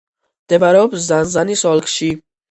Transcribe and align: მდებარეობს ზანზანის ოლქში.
მდებარეობს 0.45 1.03
ზანზანის 1.07 1.63
ოლქში. 1.73 2.09